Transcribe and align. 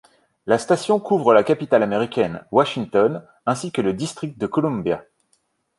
La 0.47 0.57
station 0.57 0.99
couvre 0.99 1.31
la 1.31 1.43
capitale 1.43 1.83
américaine, 1.83 2.43
Washington, 2.51 3.23
ainsi 3.45 3.71
que 3.71 3.81
le 3.81 3.93
district 3.93 4.35
de 4.39 4.47
Columbia. 4.47 5.05